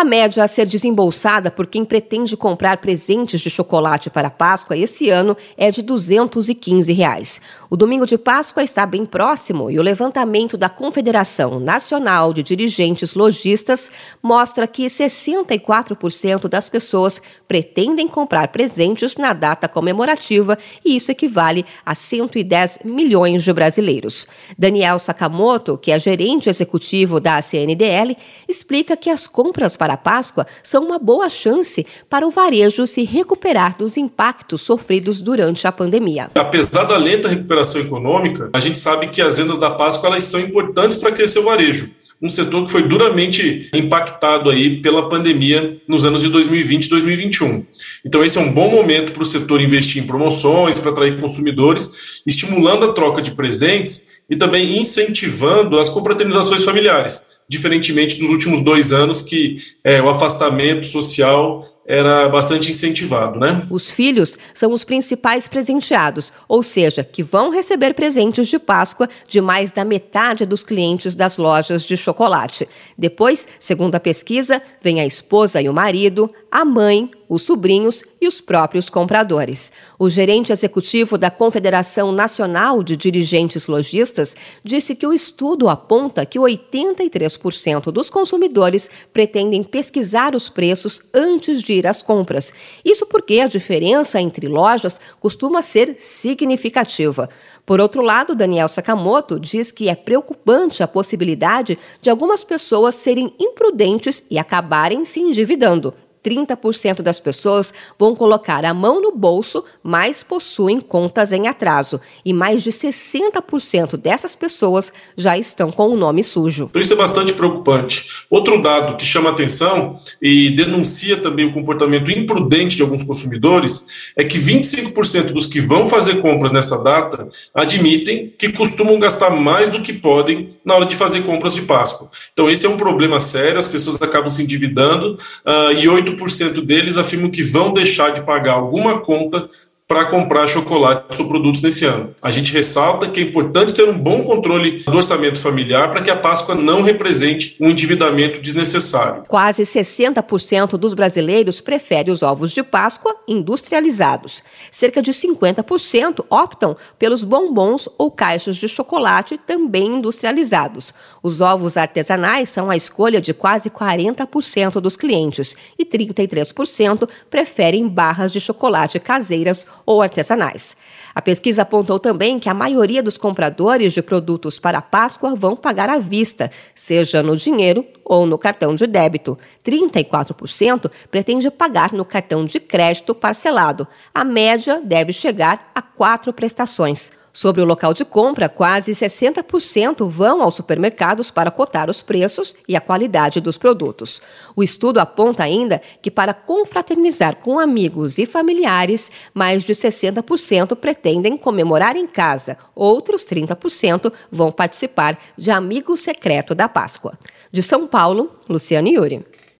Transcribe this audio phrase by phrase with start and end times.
[0.00, 5.10] A média a ser desembolsada por quem pretende comprar presentes de chocolate para Páscoa esse
[5.10, 7.38] ano é de 215 reais.
[7.68, 13.14] O domingo de Páscoa está bem próximo e o levantamento da Confederação Nacional de Dirigentes
[13.14, 13.90] Logistas
[14.22, 21.94] mostra que 64% das pessoas pretendem comprar presentes na data comemorativa e isso equivale a
[21.94, 24.26] 110 milhões de brasileiros.
[24.58, 28.16] Daniel Sakamoto, que é gerente executivo da CNDL,
[28.48, 33.04] explica que as compras para a Páscoa são uma boa chance para o varejo se
[33.04, 36.30] recuperar dos impactos sofridos durante a pandemia.
[36.34, 40.40] Apesar da lenta recuperação econômica, a gente sabe que as vendas da Páscoa elas são
[40.40, 41.90] importantes para crescer o varejo
[42.22, 47.64] um setor que foi duramente impactado aí pela pandemia nos anos de 2020 e 2021.
[48.04, 52.22] Então esse é um bom momento para o setor investir em promoções, para atrair consumidores,
[52.26, 58.92] estimulando a troca de presentes e também incentivando as confraternizações familiares diferentemente dos últimos dois
[58.92, 63.66] anos que é, o afastamento social era bastante incentivado, né?
[63.68, 69.40] Os filhos são os principais presenteados, ou seja, que vão receber presentes de Páscoa de
[69.40, 72.68] mais da metade dos clientes das lojas de chocolate.
[72.96, 78.26] Depois, segundo a pesquisa, vem a esposa e o marido, a mãe, os sobrinhos e
[78.26, 79.72] os próprios compradores.
[79.96, 86.40] O gerente executivo da Confederação Nacional de Dirigentes Logistas disse que o estudo aponta que
[86.40, 92.52] 83% dos consumidores pretendem pesquisar os preços antes de ir às compras.
[92.84, 97.30] Isso porque a diferença entre lojas costuma ser significativa.
[97.64, 103.32] Por outro lado, Daniel Sakamoto diz que é preocupante a possibilidade de algumas pessoas serem
[103.38, 105.94] imprudentes e acabarem se endividando.
[106.24, 112.00] 30% das pessoas vão colocar a mão no bolso, mas possuem contas em atraso.
[112.24, 116.70] E mais de 60% dessas pessoas já estão com o nome sujo.
[116.74, 118.06] Isso é bastante preocupante.
[118.28, 124.24] Outro dado que chama atenção e denuncia também o comportamento imprudente de alguns consumidores é
[124.24, 129.82] que 25% dos que vão fazer compras nessa data admitem que costumam gastar mais do
[129.82, 132.10] que podem na hora de fazer compras de Páscoa.
[132.32, 135.16] Então, esse é um problema sério, as pessoas acabam se endividando
[135.46, 139.48] uh, e 8 8% deles afirmam que vão deixar de pagar alguma conta
[139.90, 142.14] para comprar chocolates ou produtos nesse ano.
[142.22, 146.08] A gente ressalta que é importante ter um bom controle do orçamento familiar para que
[146.08, 149.24] a Páscoa não represente um endividamento desnecessário.
[149.26, 154.44] Quase 60% dos brasileiros preferem os ovos de Páscoa industrializados.
[154.70, 160.94] Cerca de 50% optam pelos bombons ou caixas de chocolate também industrializados.
[161.20, 168.32] Os ovos artesanais são a escolha de quase 40% dos clientes e 33% preferem barras
[168.32, 170.76] de chocolate caseiras ou artesanais.
[171.14, 175.88] A pesquisa apontou também que a maioria dos compradores de produtos para Páscoa vão pagar
[175.88, 179.38] à vista, seja no dinheiro ou no cartão de débito.
[179.64, 183.86] 34% pretende pagar no cartão de crédito parcelado.
[184.14, 187.12] A média deve chegar a quatro prestações.
[187.32, 192.74] Sobre o local de compra, quase 60% vão aos supermercados para cotar os preços e
[192.74, 194.20] a qualidade dos produtos.
[194.56, 201.36] O estudo aponta ainda que, para confraternizar com amigos e familiares, mais de 60% pretendem
[201.36, 207.18] comemorar em casa, outros 30% vão participar de Amigo Secreto da Páscoa.
[207.52, 209.24] De São Paulo, Luciane Yuri.